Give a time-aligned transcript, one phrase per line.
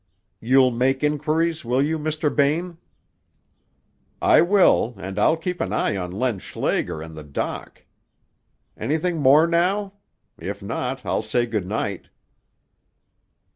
[0.39, 2.35] You'll make inquiries, will you, Mr.
[2.35, 2.79] Bain?"
[4.19, 7.85] "I will, and I'll keep an eye on Len Schlager and the doc.
[8.75, 9.93] Anything more now?
[10.39, 12.09] If not, I'll say good night."